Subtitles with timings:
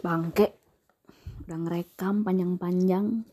[0.00, 0.56] bangke.
[1.44, 3.28] Udah ngerekam panjang-panjang.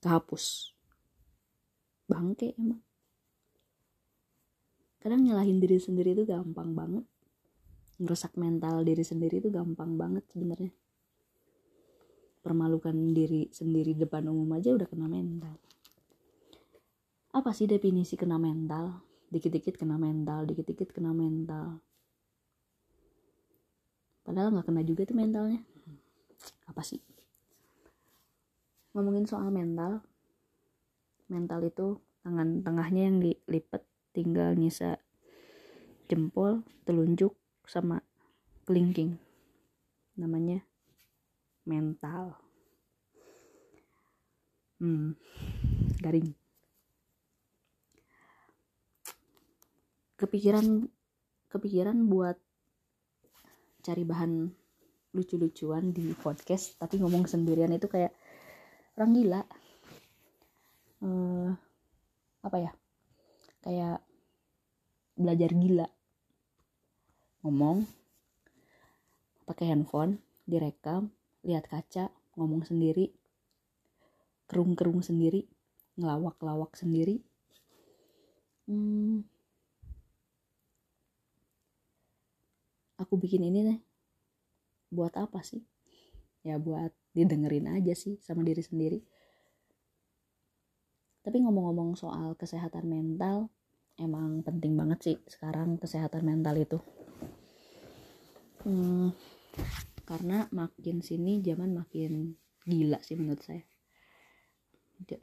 [0.00, 0.72] Kehapus.
[2.08, 2.80] Bangke emang.
[5.00, 7.04] Kadang nyalahin diri sendiri itu gampang banget.
[8.00, 10.72] Ngerusak mental diri sendiri itu gampang banget sebenarnya.
[12.40, 15.56] Permalukan diri sendiri depan umum aja udah kena mental.
[17.36, 19.04] Apa sih definisi kena mental?
[19.28, 21.80] Dikit-dikit kena mental dikit-dikit kena mental
[24.24, 25.60] padahal nggak kena juga tuh mentalnya.
[26.66, 26.98] Apa sih?
[28.96, 30.02] Ngomongin soal mental
[31.28, 33.82] mental itu tangan tengahnya yang dilipat
[34.12, 35.00] tinggal nyisa
[36.08, 37.32] jempol telunjuk
[37.64, 38.04] sama
[38.68, 39.16] kelingking.
[40.16, 40.64] Namanya
[41.64, 42.36] mental.
[44.78, 45.16] Hmm
[46.04, 46.36] garing.
[50.20, 50.92] Kepikiran
[51.48, 52.36] kepikiran buat
[53.84, 54.48] cari bahan
[55.14, 58.16] lucu-lucuan di podcast tapi ngomong sendirian itu kayak
[58.96, 59.42] orang gila.
[61.04, 61.52] Uh,
[62.40, 62.72] apa ya?
[63.60, 64.00] Kayak
[65.14, 65.86] belajar gila.
[67.44, 67.84] Ngomong
[69.44, 71.12] pakai handphone direkam
[71.44, 72.08] lihat kaca
[72.40, 73.12] ngomong sendiri
[74.48, 75.44] kerung-kerung sendiri
[76.00, 77.22] ngelawak-lawak sendiri.
[78.64, 79.28] Hmm,
[82.98, 83.78] aku bikin ini nih
[84.94, 85.62] buat apa sih?
[86.44, 89.00] Ya buat didengerin aja sih sama diri sendiri.
[91.24, 93.48] Tapi ngomong-ngomong soal kesehatan mental
[93.96, 96.78] emang penting banget sih sekarang kesehatan mental itu.
[98.64, 99.12] Hmm,
[100.04, 102.36] karena makin sini zaman makin
[102.68, 103.64] gila sih menurut saya.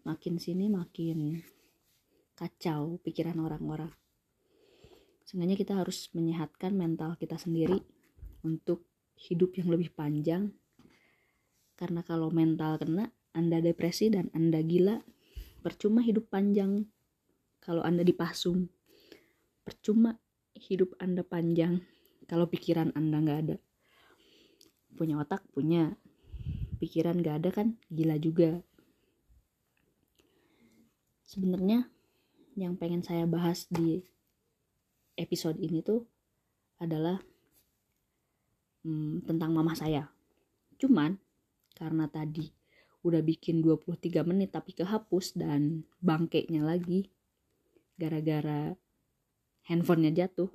[0.05, 1.41] Makin sini makin
[2.33, 3.93] kacau pikiran orang-orang
[5.31, 7.79] Seenggaknya kita harus menyehatkan mental kita sendiri
[8.43, 8.83] untuk
[9.15, 10.51] hidup yang lebih panjang.
[11.79, 14.99] Karena kalau mental kena, Anda depresi dan Anda gila,
[15.63, 16.83] percuma hidup panjang
[17.63, 18.67] kalau Anda dipasung.
[19.63, 20.19] Percuma
[20.51, 21.79] hidup Anda panjang
[22.27, 23.55] kalau pikiran Anda nggak ada.
[24.99, 25.95] Punya otak, punya.
[26.75, 28.59] Pikiran nggak ada kan gila juga.
[31.23, 31.87] Sebenarnya
[32.59, 34.11] yang pengen saya bahas di
[35.15, 36.03] episode ini tuh
[36.81, 37.19] adalah
[38.85, 40.09] hmm, tentang mama saya.
[40.77, 41.17] Cuman
[41.77, 42.49] karena tadi
[43.01, 47.09] udah bikin 23 menit tapi kehapus dan bangkeknya lagi
[47.97, 48.73] gara-gara
[49.65, 50.49] handphonenya jatuh.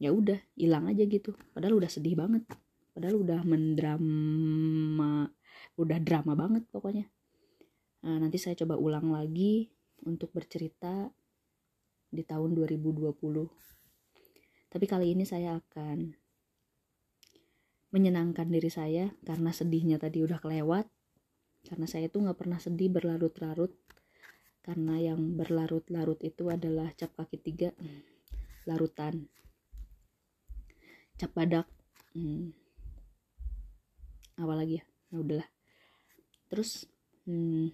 [0.00, 1.36] Ya udah, hilang aja gitu.
[1.52, 2.48] Padahal udah sedih banget.
[2.96, 5.28] Padahal udah mendrama,
[5.76, 7.04] udah drama banget pokoknya.
[8.00, 9.68] Nah, nanti saya coba ulang lagi
[10.08, 11.12] untuk bercerita
[12.10, 13.14] di tahun 2020.
[14.70, 16.14] Tapi kali ini saya akan
[17.90, 20.86] menyenangkan diri saya karena sedihnya tadi udah kelewat.
[21.66, 23.74] Karena saya itu nggak pernah sedih berlarut-larut.
[24.60, 27.70] Karena yang berlarut-larut itu adalah cap kaki tiga,
[28.68, 29.26] larutan,
[31.16, 31.64] cap badak,
[32.12, 32.52] hmm,
[34.36, 34.84] apa lagi ya?
[35.10, 35.48] Nah, udahlah.
[36.52, 36.84] Terus
[37.24, 37.72] hmm,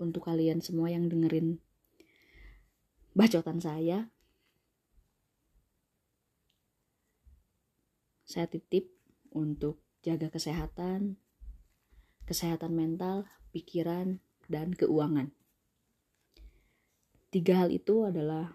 [0.00, 1.60] untuk kalian semua yang dengerin
[3.14, 4.10] bacotan saya.
[8.22, 8.94] Saya titip
[9.34, 11.18] untuk jaga kesehatan
[12.30, 15.34] kesehatan mental pikiran dan keuangan.
[17.34, 18.54] Tiga hal itu adalah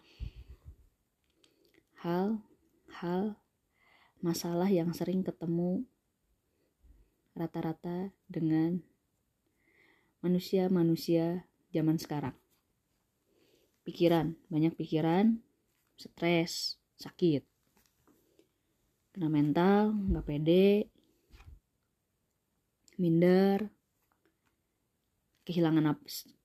[1.99, 3.35] hal-hal
[4.23, 5.83] masalah yang sering ketemu
[7.35, 8.79] rata-rata dengan
[10.23, 11.43] manusia-manusia
[11.75, 12.44] zaman sekarang
[13.85, 15.37] pikiran banyak pikiran
[15.95, 17.45] stres sakit.
[19.13, 20.89] Kena mental nggak pede
[22.99, 23.69] minder
[25.45, 25.99] kehilangan ap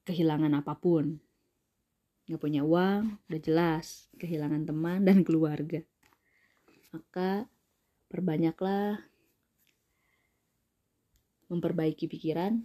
[0.04, 1.18] kehilangan apa pun.
[2.28, 5.82] Nggak punya uang udah jelas kehilangan teman dan keluarga.
[6.94, 7.48] Maka
[8.12, 9.00] perbanyaklah
[11.50, 12.62] memperbaiki pikiran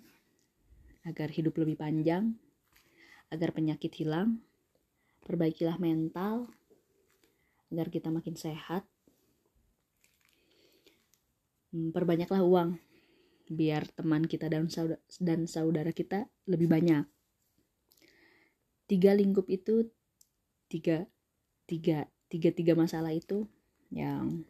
[1.06, 2.38] agar hidup lebih panjang
[3.34, 4.42] agar penyakit hilang
[5.26, 6.54] perbaikilah mental
[7.74, 8.86] agar kita makin sehat.
[11.74, 12.78] Hmm, perbanyaklah uang
[13.50, 17.04] biar teman kita dan saudara, dan saudara kita lebih banyak.
[18.86, 19.90] Tiga lingkup itu
[20.70, 21.10] tiga
[21.66, 23.50] tiga tiga tiga masalah itu
[23.90, 24.46] yang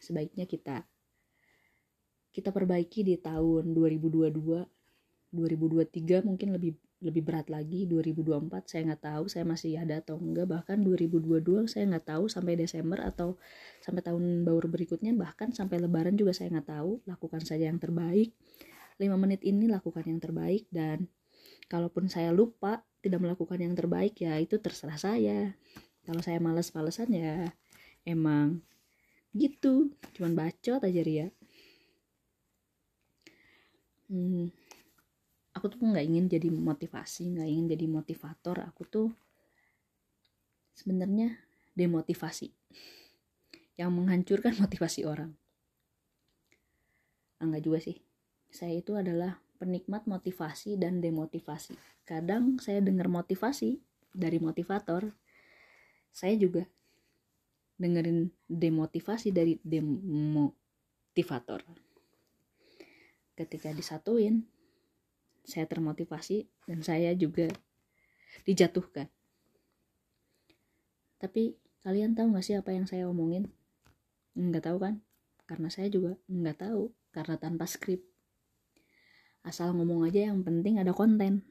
[0.00, 0.88] sebaiknya kita
[2.32, 4.32] kita perbaiki di tahun 2022
[5.32, 10.50] 2023 mungkin lebih lebih berat lagi 2024 saya nggak tahu saya masih ada atau enggak.
[10.50, 13.38] Bahkan 2022 saya nggak tahu sampai Desember atau
[13.78, 16.98] sampai tahun baru berikutnya bahkan sampai Lebaran juga saya nggak tahu.
[17.06, 18.34] Lakukan saja yang terbaik.
[18.98, 21.06] 5 menit ini lakukan yang terbaik dan
[21.70, 25.54] kalaupun saya lupa tidak melakukan yang terbaik ya itu terserah saya.
[26.02, 27.54] Kalau saya males-malesan ya
[28.02, 28.58] emang
[29.38, 29.94] gitu.
[30.18, 31.30] Cuman bacot aja Ria.
[34.08, 34.50] Hmm,
[35.58, 38.56] aku tuh nggak ingin jadi motivasi nggak ingin jadi motivator.
[38.70, 39.10] Aku tuh
[40.78, 41.34] sebenarnya
[41.74, 42.54] demotivasi.
[43.74, 45.34] Yang menghancurkan motivasi orang.
[47.42, 47.98] Enggak juga sih.
[48.48, 51.74] Saya itu adalah penikmat motivasi dan demotivasi.
[52.06, 53.82] Kadang saya dengar motivasi
[54.14, 55.12] dari motivator
[56.18, 56.66] saya juga
[57.78, 61.62] dengerin demotivasi dari demotivator.
[63.38, 64.42] Ketika disatuin
[65.44, 67.50] saya termotivasi dan saya juga
[68.44, 69.10] dijatuhkan.
[71.18, 73.50] Tapi kalian tahu gak sih apa yang saya omongin?
[74.38, 75.02] Nggak tahu kan?
[75.48, 78.04] Karena saya juga nggak tahu karena tanpa skrip.
[79.42, 81.42] Asal ngomong aja yang penting ada konten.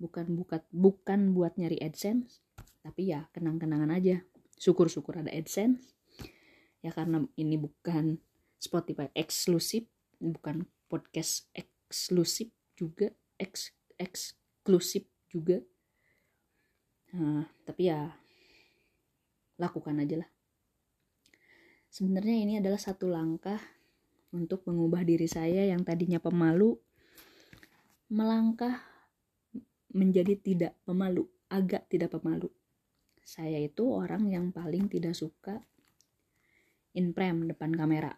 [0.00, 2.42] Bukan bukat bukan buat nyari adsense
[2.82, 4.24] tapi ya kenang-kenangan aja.
[4.58, 5.94] Syukur-syukur ada adsense.
[6.82, 8.18] Ya karena ini bukan
[8.58, 9.86] Spotify eksklusif
[10.18, 15.58] bukan podcast eksklusif juga eks eksklusif juga.
[17.18, 18.14] Nah, tapi ya
[19.58, 20.30] lakukan aja lah.
[21.90, 23.58] Sebenarnya ini adalah satu langkah
[24.30, 26.78] untuk mengubah diri saya yang tadinya pemalu
[28.08, 28.78] melangkah
[29.90, 32.52] menjadi tidak pemalu agak tidak pemalu.
[33.24, 35.60] Saya itu orang yang paling tidak suka
[36.96, 38.16] in frame depan kamera.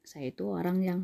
[0.00, 1.00] Saya itu orang yang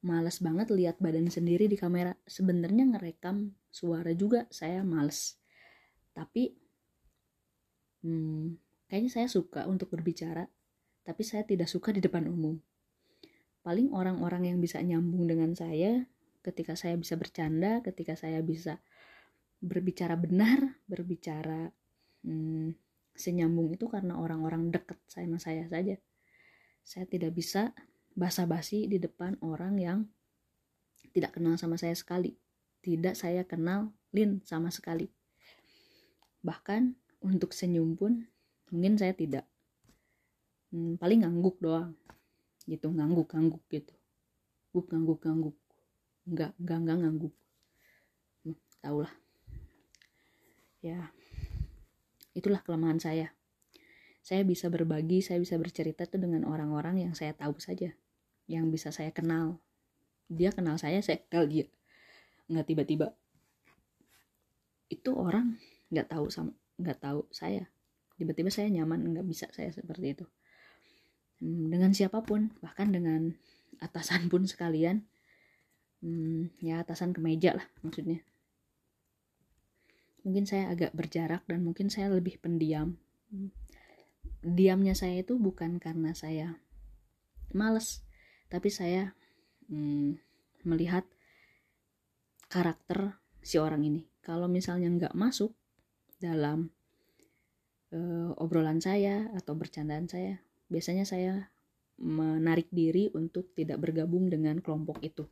[0.00, 2.16] males banget lihat badan sendiri di kamera.
[2.24, 5.36] Sebenarnya ngerekam suara juga saya males.
[6.16, 6.52] Tapi
[8.04, 8.56] hmm,
[8.88, 10.48] kayaknya saya suka untuk berbicara
[11.00, 12.60] tapi saya tidak suka di depan umum.
[13.60, 16.06] Paling orang-orang yang bisa nyambung dengan saya
[16.40, 18.80] ketika saya bisa bercanda ketika saya bisa
[19.60, 21.68] berbicara benar berbicara
[22.24, 22.72] hmm,
[23.12, 26.00] senyambung itu karena orang-orang deket sama saya saja.
[26.80, 27.76] Saya tidak bisa
[28.14, 29.98] basa-basi di depan orang yang
[31.10, 32.36] tidak kenal sama saya sekali.
[32.80, 35.10] Tidak saya kenal Lin sama sekali.
[36.40, 38.24] Bahkan untuk senyum pun
[38.72, 39.44] mungkin saya tidak.
[40.70, 41.98] Hmm, paling ngangguk doang.
[42.64, 43.94] Gitu, ngangguk-ngangguk gitu.
[44.70, 45.56] Guk ngangguk-ngangguk.
[46.30, 47.34] Enggak, enggak, enggak ngangguk.
[48.46, 49.14] Hmm, tahulah.
[50.80, 51.12] Ya,
[52.32, 53.34] itulah kelemahan saya
[54.20, 57.96] saya bisa berbagi, saya bisa bercerita tuh dengan orang-orang yang saya tahu saja,
[58.46, 59.58] yang bisa saya kenal.
[60.30, 61.66] Dia kenal saya, saya kenal dia.
[62.46, 63.06] Nggak tiba-tiba
[64.90, 65.54] itu orang
[65.94, 67.70] nggak tahu sama nggak tahu saya.
[68.20, 70.26] Tiba-tiba saya nyaman, nggak bisa saya seperti itu.
[71.40, 73.32] Hmm, dengan siapa pun, bahkan dengan
[73.80, 75.08] atasan pun sekalian.
[76.04, 78.20] Hmm, ya atasan kemeja lah maksudnya.
[80.20, 83.00] Mungkin saya agak berjarak dan mungkin saya lebih pendiam.
[84.40, 86.56] Diamnya saya itu bukan karena saya
[87.52, 88.00] males
[88.50, 89.14] tapi saya
[89.70, 90.18] hmm,
[90.66, 91.06] melihat
[92.50, 94.02] karakter si orang ini.
[94.20, 95.54] Kalau misalnya nggak masuk
[96.18, 96.68] dalam
[97.94, 101.32] uh, obrolan saya atau bercandaan saya biasanya saya
[102.00, 105.24] menarik diri untuk tidak bergabung dengan kelompok itu.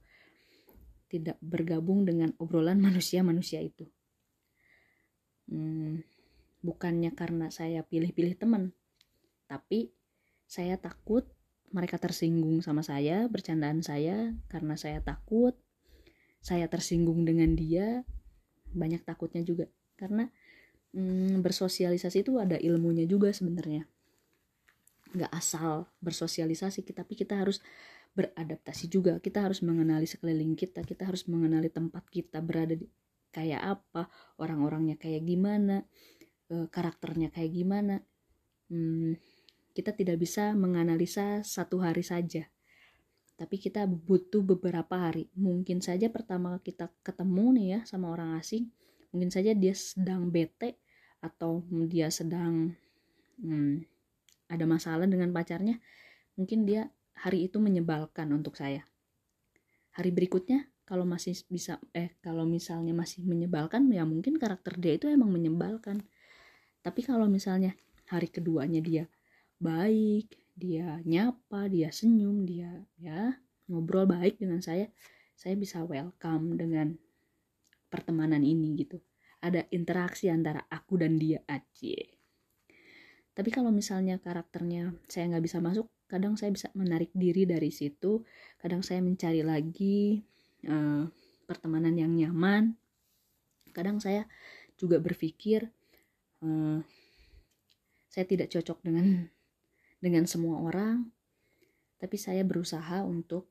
[1.08, 3.88] Tidak bergabung dengan obrolan manusia-manusia itu.
[5.48, 6.06] Hmm,
[6.62, 8.77] bukannya karena saya pilih-pilih teman
[9.48, 9.90] tapi
[10.44, 11.24] saya takut
[11.68, 15.56] mereka tersinggung sama saya, bercandaan saya karena saya takut
[16.40, 18.06] saya tersinggung dengan dia.
[18.68, 20.28] Banyak takutnya juga karena
[20.92, 23.84] hmm, bersosialisasi itu ada ilmunya juga sebenarnya.
[25.12, 27.64] Nggak asal bersosialisasi, tapi kita harus
[28.16, 29.20] beradaptasi juga.
[29.20, 32.88] Kita harus mengenali sekeliling kita, kita harus mengenali tempat kita berada di
[33.28, 34.08] kayak apa,
[34.40, 35.84] orang-orangnya kayak gimana,
[36.48, 38.00] eh, karakternya kayak gimana.
[38.68, 39.16] Hmm,
[39.78, 42.50] kita tidak bisa menganalisa satu hari saja.
[43.38, 45.30] Tapi kita butuh beberapa hari.
[45.38, 48.66] Mungkin saja pertama kita ketemu nih ya sama orang asing
[49.12, 50.76] mungkin saja dia sedang bete
[51.18, 52.76] atau dia sedang
[53.40, 53.82] hmm,
[54.52, 55.80] ada masalah dengan pacarnya
[56.38, 56.86] mungkin dia
[57.18, 58.86] hari itu menyebalkan untuk saya.
[59.98, 65.10] Hari berikutnya kalau masih bisa eh kalau misalnya masih menyebalkan ya mungkin karakter dia itu
[65.10, 66.04] emang menyebalkan.
[66.84, 67.74] Tapi kalau misalnya
[68.06, 69.04] hari keduanya dia
[69.58, 73.38] baik dia nyapa dia senyum dia ya
[73.70, 74.90] ngobrol baik dengan saya
[75.38, 76.98] saya bisa welcome dengan
[77.86, 78.98] pertemanan ini gitu.
[79.38, 82.18] Ada interaksi antara aku dan dia aja
[83.38, 88.26] tapi kalau misalnya karakternya saya nggak bisa masuk kadang saya bisa menarik diri dari situ
[88.58, 90.26] kadang saya mencari lagi
[90.66, 91.06] uh,
[91.46, 92.74] pertemanan yang nyaman.
[93.70, 94.26] Kadang saya
[94.74, 95.70] juga berpikir
[96.42, 96.82] uh,
[98.10, 99.30] saya tidak cocok dengan
[99.98, 101.06] dengan semua orang
[101.98, 103.50] tapi saya berusaha untuk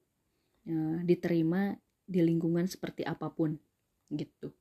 [0.67, 1.75] uh, diterima
[2.07, 3.59] di lingkungan seperti apa pun
[4.07, 4.55] gitu.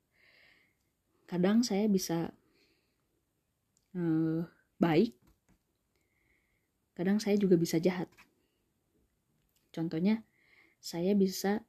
[1.30, 2.34] Kadang saya bisa
[3.94, 4.42] uh,
[4.82, 5.14] baik
[6.96, 8.08] kadang saya juga bisa jahat.
[9.70, 10.24] Contohnya
[10.80, 11.60] saya bisa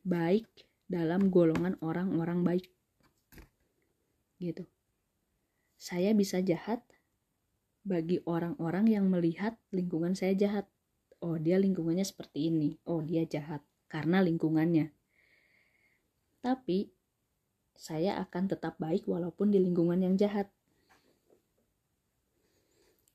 [0.00, 0.48] baik
[0.88, 2.66] dalam golongan orang-orang baik
[4.40, 4.64] gitu.
[5.76, 6.80] Saya bisa jahat
[7.86, 10.66] bagi orang-orang yang melihat lingkungan saya jahat
[11.22, 14.90] oh dia lingkungannya seperti ini oh dia jahat karena lingkungannya
[16.42, 16.90] tapi
[17.76, 20.48] saya akan tetap baik walaupun di lingkungan yang jahat.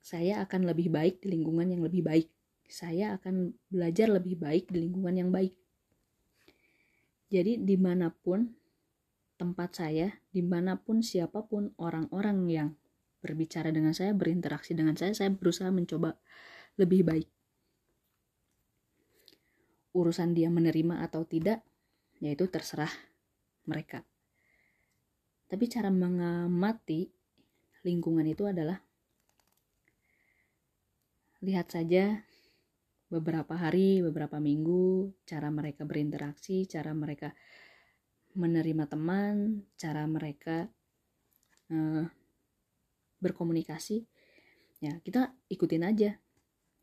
[0.02, 2.30] Saya akan lebih baik di lingkungan yang lebih baik.
[2.68, 5.56] Saya akan belajar lebih baik di lingkungan yang baik.
[7.32, 8.54] Jadi di mana pun
[9.40, 12.70] tempat saya, di mana pun siapa pun orang-orang yang
[13.22, 16.18] berbicara dengan saya, berinteraksi dengan saya, saya berusaha mencoba
[16.76, 17.30] lebih baik.
[19.94, 21.62] Urusan dia menerima atau tidak,
[22.18, 22.92] yaitu terserah
[23.70, 24.02] mereka.
[25.46, 27.12] Tapi cara mengamati
[27.84, 28.80] lingkungan itu adalah
[31.42, 32.24] lihat saja
[33.12, 37.36] beberapa hari, beberapa minggu, cara mereka berinteraksi, cara mereka
[38.32, 40.72] menerima teman, cara mereka
[41.68, 42.08] uh,
[43.22, 44.04] berkomunikasi.
[44.82, 46.18] Ya, kita ikutin aja.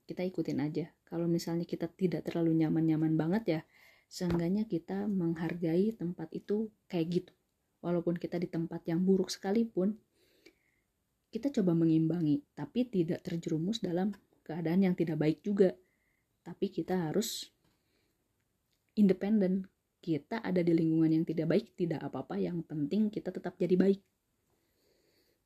[0.09, 0.89] Kita ikutin aja.
[1.05, 3.61] Kalau misalnya kita tidak terlalu nyaman-nyaman banget ya,
[4.09, 7.33] seenggaknya kita menghargai tempat itu kayak gitu
[7.85, 9.95] walaupun kita di tempat yang buruk sekalipun
[11.29, 15.77] kita coba mengimbangi tapi tidak terjerumus dalam keadaan yang tidak baik juga
[16.41, 17.53] tapi kita harus
[18.97, 19.69] independen
[20.01, 24.01] kita ada di lingkungan yang tidak baik tidak apa-apa yang penting kita tetap jadi baik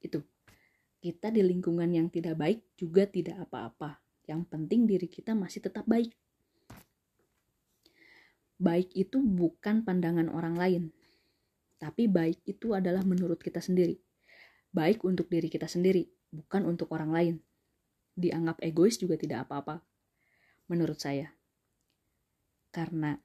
[0.06, 0.22] itu
[1.02, 3.98] kita di lingkungan yang tidak baik juga tidak apa-apa
[4.30, 6.14] yang penting diri kita masih tetap baik
[8.62, 10.84] baik itu bukan pandangan orang lain
[11.82, 13.98] tapi baik itu adalah menurut kita sendiri.
[14.70, 17.34] Baik untuk diri kita sendiri, bukan untuk orang lain.
[18.14, 19.82] Dianggap egois juga tidak apa-apa.
[20.70, 21.34] Menurut saya.
[22.70, 23.18] Karena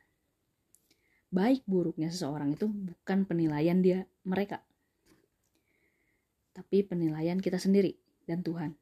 [1.29, 4.65] baik buruknya seseorang itu bukan penilaian dia mereka.
[6.57, 7.93] Tapi penilaian kita sendiri
[8.25, 8.73] dan Tuhan.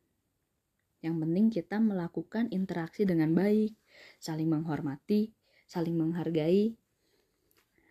[1.04, 3.76] Yang penting kita melakukan interaksi dengan baik,
[4.24, 5.36] saling menghormati,
[5.68, 6.80] saling menghargai,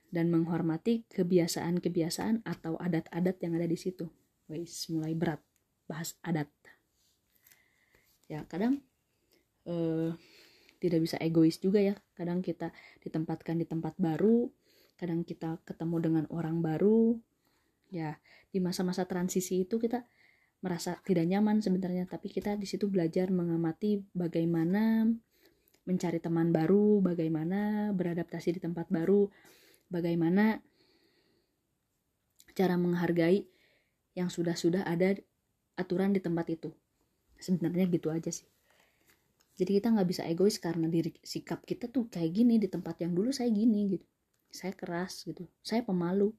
[0.09, 4.09] dan menghormati kebiasaan-kebiasaan atau adat-adat yang ada di situ.
[4.49, 5.45] Wais, mulai berat
[5.85, 6.49] bahas adat.
[8.25, 8.81] Ya, kadang
[9.69, 10.17] eh,
[10.81, 11.95] tidak bisa egois juga ya.
[12.17, 12.73] Kadang kita
[13.05, 14.49] ditempatkan di tempat baru,
[14.97, 17.19] kadang kita ketemu dengan orang baru.
[17.93, 20.05] Ya, di masa-masa transisi itu kita
[20.65, 25.05] merasa tidak nyaman sebenarnya, tapi kita di situ belajar mengamati bagaimana
[25.85, 29.29] mencari teman baru, bagaimana beradaptasi di tempat baru,
[29.93, 30.57] bagaimana
[32.57, 33.45] cara menghargai
[34.17, 35.19] yang sudah-sudah ada
[35.77, 36.71] aturan di tempat itu.
[37.37, 38.47] Sebenarnya gitu aja sih.
[39.55, 43.15] Jadi kita nggak bisa egois karena diri sikap kita tuh kayak gini di tempat yang
[43.15, 44.07] dulu saya gini gitu.
[44.51, 45.47] Saya keras gitu.
[45.63, 46.35] Saya pemalu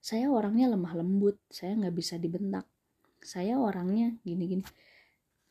[0.00, 2.64] saya orangnya lemah lembut saya nggak bisa dibentak.
[3.20, 4.64] Saya orangnya gini-gini.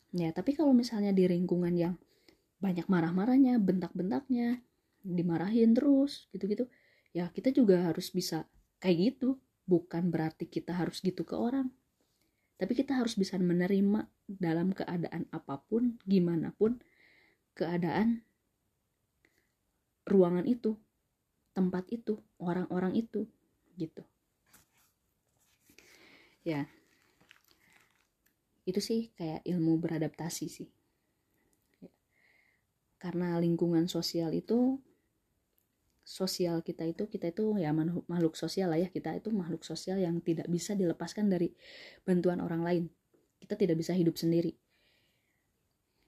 [0.10, 1.94] Ya tapi kalau misalnya di lingkungan yang
[2.58, 4.60] banyak marah-marahnya bentak-bentaknya
[5.00, 6.68] dimarahin terus gitu-gitu
[7.16, 8.50] ya kita juga harus bisa
[8.82, 9.38] kayak gitu.
[9.70, 11.70] Bukan berarti kita harus gitu ke orang.
[12.58, 16.82] Tapi kita harus bisa menerima dalam keadaan apa pun gimana pun
[17.54, 18.26] keadaan
[20.10, 20.74] ruangan itu
[21.54, 23.30] tempat itu orang-orang itu
[23.78, 24.02] gitu
[26.46, 26.68] ya.
[28.68, 30.70] Itu sih kayak ilmu beradaptasi sih.
[33.00, 34.78] Karena lingkungan sosial itu
[36.04, 38.92] sosial kita itu kita itu ya makhluk sosial lah ya.
[38.92, 41.52] Kita itu makhluk sosial yang tidak bisa dilepaskan dari
[42.04, 42.84] bantuan orang lain.
[43.40, 44.52] Kita tidak bisa hidup sendiri.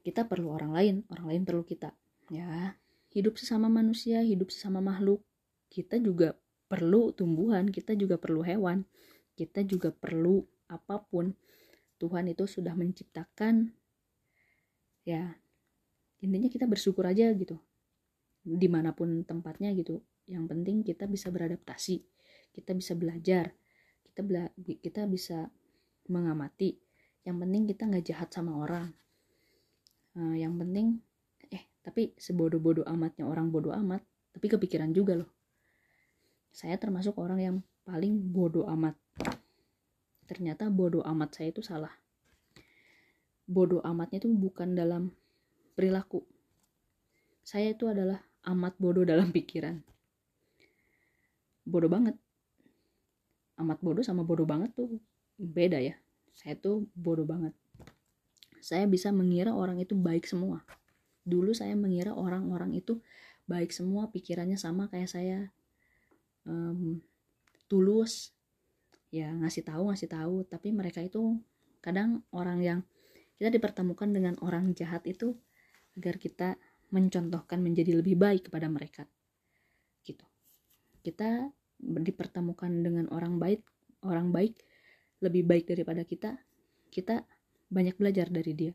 [0.02, 1.96] Kita perlu orang lain orang lain perlu kita.
[2.28, 2.76] Ya
[3.12, 5.20] hidup sesama manusia hidup sesama makhluk
[5.68, 6.40] kita juga
[6.72, 8.88] perlu tumbuhan kita juga perlu hewan
[9.42, 11.34] kita juga perlu apa pun
[11.98, 13.74] Tuhan itu sudah menciptakan
[15.02, 15.34] ya
[16.22, 17.58] intinya kita bersyukur aja gitu
[18.46, 20.06] di mana pun tempatnya gitu.
[20.30, 22.06] Yang penting kita bisa beradaptasi
[22.54, 23.56] kita bisa belajar
[24.06, 25.50] kita bela kita bisa
[26.06, 26.78] mengamati.
[27.26, 28.94] Yang penting kita nggak jahat sama orang.
[30.14, 31.02] Uh, yang penting
[31.50, 35.32] eh tapi sebodoh-bodoh amatnya orang bodoh amat tapi kepikiran juga loh.
[36.52, 37.58] Saya termasuk orang yang
[37.88, 39.00] paling bodoh amat
[40.32, 41.92] ternyata bodoh amat saya itu salah.
[43.44, 45.12] Bodoh amatnya itu bukan dalam
[45.76, 46.24] perilaku.
[47.44, 49.84] Saya itu adalah amat bodoh dalam pikiran.
[51.68, 52.16] Bodoh banget.
[53.60, 55.04] Amat bodoh sama bodoh banget tuh
[55.36, 56.00] beda ya.
[56.32, 57.52] Saya tuh bodoh banget.
[58.64, 60.64] Saya bisa mengira orang itu baik semua.
[61.28, 63.04] Dulu saya mengira orang-orang itu
[63.52, 65.52] baik semua pikirannya sama kayak saya.
[66.48, 67.04] Um,
[67.68, 68.32] tulus
[69.12, 70.48] ya ngasih tahu ngasih tahu.
[70.48, 71.38] Tapi mereka itu
[71.84, 72.80] kadang orang yang
[73.36, 75.36] kita dipertemukan dengan orang jahat itu
[76.00, 76.56] agar kita
[76.96, 79.04] mencontohkan menjadi lebih baik kepada mereka.
[80.08, 80.24] Gitu.
[81.04, 81.52] Kita
[81.82, 83.62] dipertemukan dengan orang baik
[84.08, 84.58] orang baik
[85.22, 86.40] lebih baik daripada kita
[86.90, 87.28] kita
[87.70, 88.74] banyak belajar dari dia.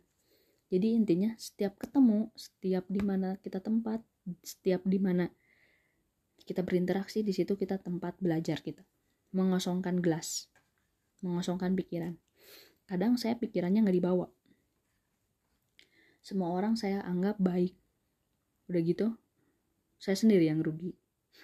[0.66, 4.02] Jadi intinya setiap ketemu setiap di mana kita tempat
[4.42, 5.30] setiap di mana
[6.42, 8.82] kita berinteraksi di situ kita tempat belajar kita
[9.36, 10.48] mengosongkan gelas
[11.20, 12.16] mengosongkan pikiran.
[12.86, 14.26] Kadang saya pikirannya nggak dibawa.
[16.22, 17.74] Semua orang saya anggap baik.
[18.70, 19.06] Udah gitu
[20.00, 20.92] saya sendiri yang rugi.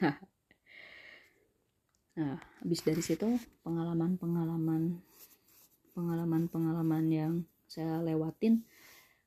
[2.13, 3.25] Nah, habis dari situ
[3.65, 5.01] pengalaman-pengalaman
[5.97, 7.33] pengalaman-pengalaman yang
[7.65, 8.69] saya lewatin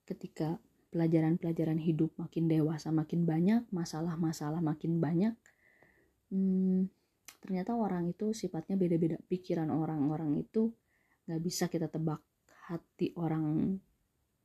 [0.06, 0.62] ketika
[0.94, 5.34] pelajaran-pelajaran hidup makin dewasa makin banyak masalah-masalah makin banyak
[6.30, 6.94] hmm,
[7.46, 9.22] ternyata orang itu sifatnya beda-beda.
[9.22, 10.74] Pikiran orang-orang itu
[11.30, 12.18] nggak bisa kita tebak.
[12.66, 13.78] Hati orang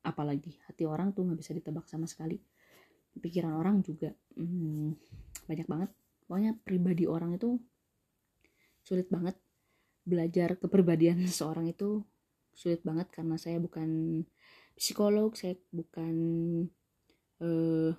[0.04, 2.36] apalagi hati orang tuh nggak bisa ditebak sama sekali.
[3.16, 4.92] Pikiran orang juga hmm,
[5.48, 5.90] banyak banget.
[6.28, 7.56] Pokoknya pribadi orang itu
[8.84, 9.40] sulit banget.
[10.04, 12.04] Belajar kepribadian seseorang itu
[12.52, 14.20] sulit banget karena saya bukan
[14.76, 16.16] psikolog saya bukan
[17.40, 17.96] uh,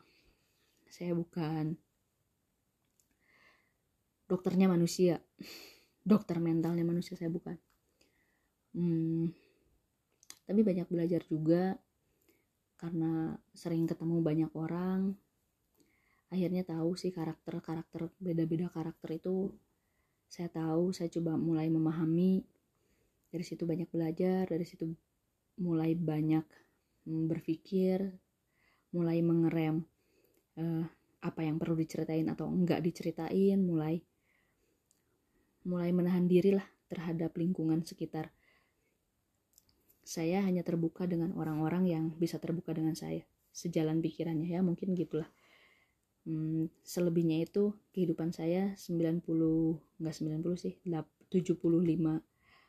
[0.86, 1.80] saya bukan
[4.32, 5.20] dokternya manusia.
[6.00, 7.60] Dokter mentalnya manusia saya bukan.
[8.72, 9.28] Hmm,
[10.48, 11.76] tapi banyak belajar juga
[12.80, 15.12] karena sering ketemu banyak orang.
[16.32, 19.52] Akhirnya tahu sih karakter karakter beda-beda karakter itu.
[20.32, 22.48] Saya tahu saya coba mulai memahami.
[23.28, 24.88] Dari situ banyak belajar dari situ
[25.60, 26.44] mulai banyak
[27.08, 28.00] mm, berpikir
[28.92, 29.84] mulai mengerem
[30.60, 30.84] uh,
[31.22, 34.04] apa yang perlu diceritain atau enggak diceritain mulai
[35.64, 38.34] mulai menahan diri lah terhadap lingkungan sekitar.
[40.02, 45.28] Saya hanya terbuka dengan orang-orang yang bisa terbuka dengan saya sejalan pikirannya ya mungkin gitulah.
[46.22, 49.26] Hmm, selebihnya itu kehidupan saya 90
[49.98, 52.22] enggak 90 sih 75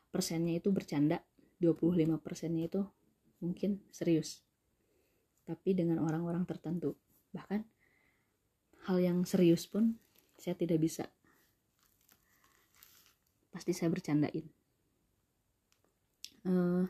[0.09, 1.21] persennya itu bercanda
[1.61, 2.81] 25 persennya itu
[3.41, 4.41] mungkin serius.
[5.43, 6.95] Tapi dengan orang-orang tertentu
[7.33, 7.65] bahkan
[8.87, 9.97] hal yang serius pun
[10.37, 11.07] saya tidak bisa
[13.53, 14.49] pasti saya bercandain.
[16.43, 16.89] Uh,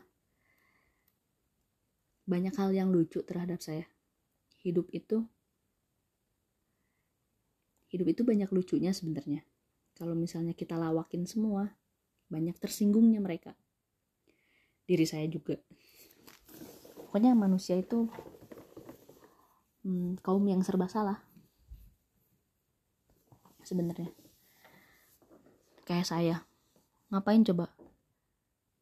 [2.24, 3.84] banyak hal yang lucu terhadap saya.
[4.64, 5.28] Hidup itu
[7.92, 9.44] hidup itu banyak lucunya sebenarnya.
[9.94, 11.70] Kalau misalnya kita lawakin semua
[12.26, 13.54] banyak tersinggungnya mereka.
[14.88, 15.60] Diri saya juga.
[16.96, 18.10] Pokoknya manusia itu
[19.86, 21.22] hmm, kaum yang serba salah.
[23.62, 24.10] Sebenarnya.
[25.86, 26.36] Kayak saya
[27.14, 27.70] ngapain coba?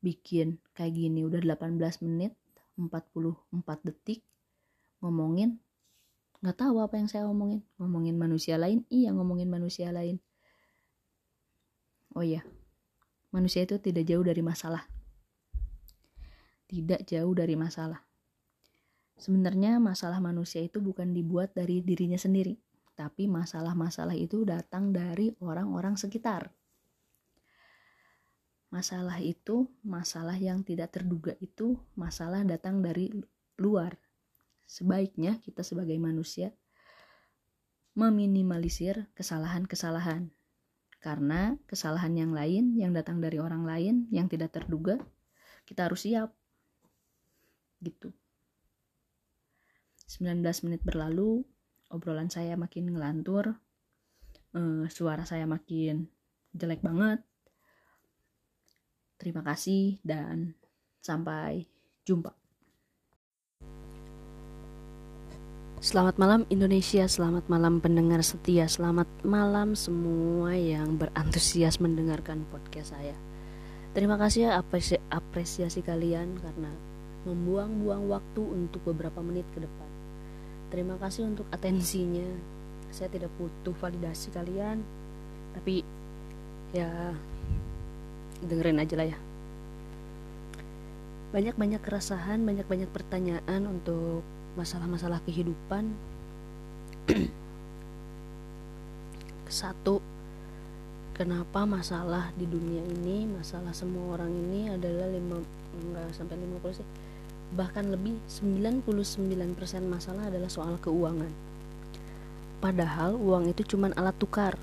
[0.01, 1.77] Bikin kayak gini udah 18
[2.09, 2.33] menit
[2.81, 4.25] 44 detik
[5.05, 5.61] ngomongin
[6.41, 7.61] nggak tahu apa yang saya omongin.
[7.77, 8.89] Ngomongin manusia lain?
[8.89, 10.17] Iya ngomongin manusia lain.
[12.17, 12.41] Oh iya
[13.37, 14.89] manusia itu tidak jauh dari masalah.
[16.73, 18.01] Tidak jauh dari masalah.
[19.21, 22.57] Sebenarnya masalah manusia itu bukan dibuat dari dirinya sendiri
[22.93, 26.53] tapi masalah-masalah itu datang dari orang-orang sekitar
[28.73, 33.13] masalah itu masalah yang tidak terduga itu masalah datang dari
[33.61, 34.01] luar
[34.65, 36.57] sebaiknya kita sebagai manusia
[37.93, 40.33] meminimalisir kesalahan-kesalahan.
[41.03, 45.03] Karena kesalahan yang lain yang datang dari orang lain yang tidak terduga,
[45.67, 46.31] kita harus siap.
[47.83, 48.15] Gitu.
[50.07, 51.43] 19 menit berlalu,
[51.91, 53.59] obrolan saya makin ngelantur,
[54.55, 56.07] uh, suara saya makin
[56.55, 57.21] jelek banget.
[59.23, 60.51] Terima kasih dan
[60.99, 61.63] sampai
[62.03, 62.35] jumpa.
[65.79, 73.15] Selamat malam Indonesia, selamat malam pendengar setia, selamat malam semua yang berantusias mendengarkan podcast saya.
[73.95, 76.75] Terima kasih ya apresi apresiasi kalian karena
[77.23, 79.91] membuang-buang waktu untuk beberapa menit ke depan.
[80.75, 82.27] Terima kasih untuk atensinya.
[82.91, 84.83] Saya tidak butuh validasi kalian,
[85.55, 85.87] tapi
[86.75, 87.15] ya
[88.47, 89.19] dengerin aja lah ya.
[91.33, 94.21] Banyak-banyak keresahan, banyak-banyak pertanyaan untuk
[94.53, 95.89] masalah-masalah kehidupan.
[99.49, 100.05] Satu
[101.17, 105.41] kenapa masalah di dunia ini masalah semua orang ini adalah lima
[105.77, 106.89] enggak sampai 50 sih.
[107.53, 108.85] Bahkan lebih 99%
[109.85, 111.33] masalah adalah soal keuangan.
[112.61, 114.57] Padahal uang itu cuma alat tukar.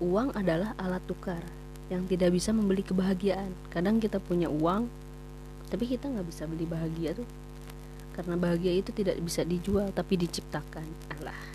[0.00, 3.52] Uang adalah alat tukar yang tidak bisa membeli kebahagiaan.
[3.68, 4.88] Kadang kita punya uang
[5.72, 7.28] tapi kita nggak bisa beli bahagia tuh.
[8.14, 10.86] Karena bahagia itu tidak bisa dijual tapi diciptakan.
[11.18, 11.54] Allah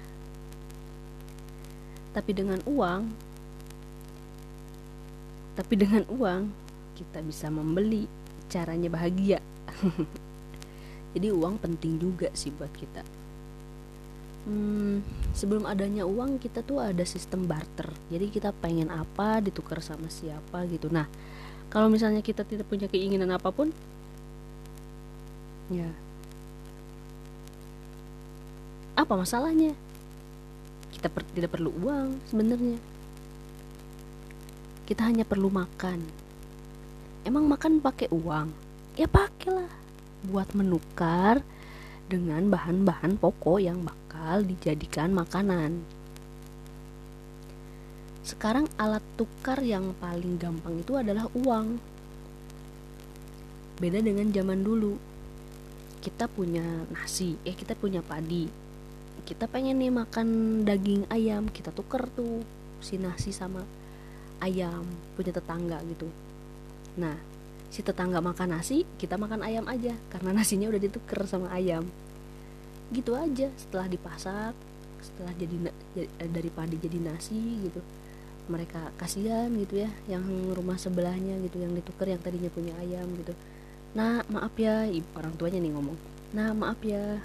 [2.09, 3.01] tapi dengan uang
[5.53, 6.49] tapi dengan uang
[6.95, 8.07] kita bisa membeli
[8.49, 9.39] caranya bahagia.
[11.13, 13.18] Jadi uang penting juga sih buat kita
[14.47, 15.03] hmm,
[15.35, 17.89] sebelum adanya uang kita tuh ada sistem barter.
[18.07, 20.87] Jadi kita pengen apa ditukar sama siapa gitu.
[20.87, 21.09] Nah
[21.69, 23.69] kalau misalnya kita tidak punya keinginan apa pun
[25.69, 25.89] ya
[28.99, 29.73] apa masalahnya?
[30.91, 32.75] Kita per tidak perlu uang sebenarnya.
[34.83, 36.01] Kita hanya perlu makan.
[37.23, 38.51] Emang makan pakai uang?
[38.99, 39.71] Ya pakailah
[40.27, 41.39] buat menukar
[42.11, 43.98] dengan bahan-bahan pokok yang bakal
[44.43, 45.79] dijadikan makanan.
[48.21, 51.81] Sekarang alat tukar yang paling gampang itu adalah uang.
[53.79, 54.99] Beda dengan zaman dulu.
[55.99, 58.45] Kita punya nasi eh kita punya padi.
[59.25, 62.43] Kita pengen nih makan daging ayam kita tuker tuh
[62.79, 63.63] si nasi sama
[64.39, 66.07] ayam punya tetangga gitu.
[66.99, 67.17] Nah
[67.69, 71.85] si tetangga makan nasi kita makan ayam aja karena nasinya udah dituker sama ayam
[72.93, 73.47] gitu aja.
[73.57, 74.53] Setelah dipasak
[74.99, 75.55] setelah jadi
[75.95, 77.79] eh, dari padi jadi nasi gitu
[78.49, 80.25] mereka kasihan gitu ya yang
[80.57, 83.37] rumah sebelahnya gitu yang ditukar yang tadinya punya ayam gitu.
[83.93, 85.97] Nah maaf ya orang tuanya nih ngomong.
[86.33, 87.21] Nah maaf ya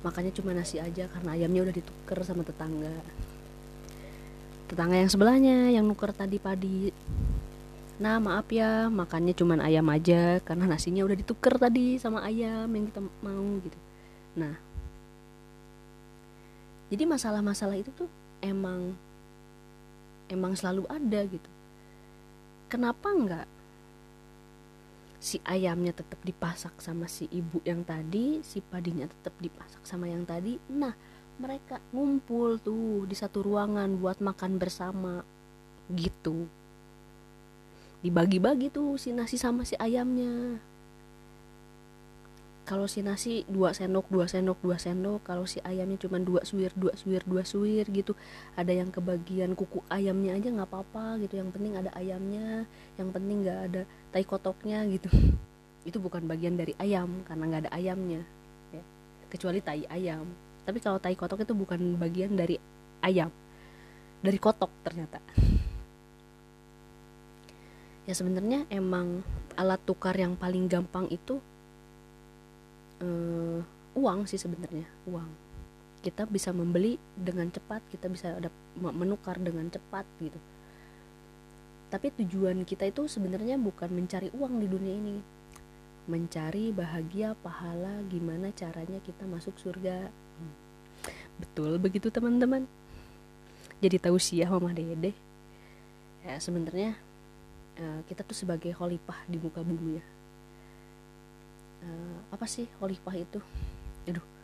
[0.00, 2.96] makannya cuma nasi aja karena ayamnya udah ditukar sama tetangga.
[4.72, 6.88] Tetangga yang sebelahnya yang nuker tadi padi.
[8.00, 12.88] Nah maaf ya makannya cuma ayam aja karena nasinya udah ditukar tadi sama ayam yang
[12.88, 13.78] kita mau gitu.
[14.40, 14.65] Nah
[16.86, 18.94] jadi masalah-masalah itu tuh emang
[20.30, 21.50] emang selalu ada gitu.
[22.66, 23.48] Kenapa enggak
[25.18, 30.22] si ayamnya tetap dipasak sama si ibu yang tadi si padinya tetap dipasak sama yang
[30.22, 30.58] tadi?
[30.70, 30.94] Nah
[31.36, 35.26] mereka ngumpul tuh di satu ruangan buat makan bersama
[35.90, 36.46] gitu.
[38.02, 40.62] Dibagi-bagi tuh si nasi sama si ayamnya
[42.66, 45.22] kalau si nasi dua sendok dua sendok dua sendok.
[45.22, 48.18] Kalau si ayamnya cuma dua suwir dua suwir dua suwir gitu.
[48.58, 51.38] Ada yang kebagian kuku ayamnya aja nggak apa-apa gitu.
[51.38, 52.66] Yang penting ada ayamnya
[52.98, 55.06] yang penting nggak ada tai kotoknya gitu.
[55.88, 58.26] Itu bukan bagian dari ayam karena nggak ada ayamnya
[58.74, 58.82] ya.
[59.30, 60.26] kecuali tai ayam.
[60.66, 62.58] Tapi kalau tai kotok itu bukan bagian dari
[62.98, 63.30] ayam.
[64.18, 65.22] Dari kotok ternyata.
[68.02, 69.22] Ya sebenarnya emang
[69.54, 71.38] alat tukar yang paling gampang itu
[73.02, 73.60] uh,
[73.96, 75.28] uang sih sebenarnya uang.
[76.04, 80.38] Kita bisa membeli dengan cepat kita bisa ada menukar dengan cepat gitu.
[81.90, 85.18] Tapi tujuan kita itu sebenarnya bukan mencari uang di dunia ini.
[86.06, 90.06] Mencari bahagia pahala gimana caranya kita masuk surga.
[90.10, 90.54] Hmm.
[91.36, 92.64] betul begitu teman-teman.
[93.82, 95.12] Jadi tahu sih ya mama dede?
[96.24, 96.96] Ya sebenarnya
[97.80, 100.04] uh, kita tuh sebagai khalifah di muka bumi ya
[101.86, 103.38] uh, apa sih khalifah itu?
[104.10, 104.36] Aduh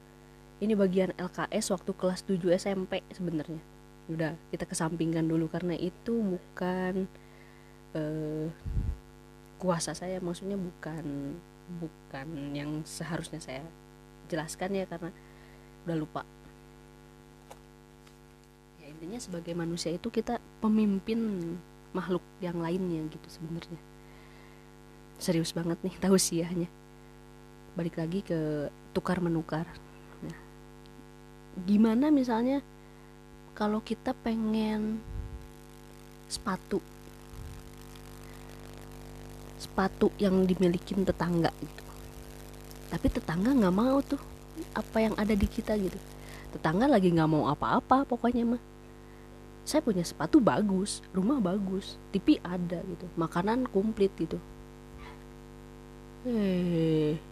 [0.62, 3.58] ini bagian LKS waktu kelas 7 SMP sebenarnya.
[4.06, 7.10] Udah kita kesampingkan dulu karena itu bukan
[7.98, 8.46] uh,
[9.58, 11.34] kuasa saya maksudnya bukan
[11.82, 13.66] bukan yang seharusnya saya
[14.30, 15.10] jelaskan ya karena
[15.82, 16.22] udah lupa.
[18.78, 21.18] Ya intinya sebagai manusia itu kita pemimpin
[21.90, 23.82] makhluk yang lainnya gitu sebenarnya.
[25.18, 26.81] Serius banget nih tausiahnya
[27.72, 29.64] balik lagi ke tukar menukar.
[30.20, 30.38] Nah,
[31.64, 32.60] gimana misalnya
[33.56, 35.00] kalau kita pengen
[36.28, 36.80] sepatu?
[39.56, 41.84] Sepatu yang dimiliki tetangga gitu.
[42.92, 44.20] Tapi tetangga nggak mau tuh
[44.76, 45.96] apa yang ada di kita gitu.
[46.52, 48.62] Tetangga lagi nggak mau apa-apa pokoknya mah.
[49.64, 54.36] Saya punya sepatu bagus rumah bagus TV ada gitu makanan komplit gitu.
[56.28, 57.31] Eh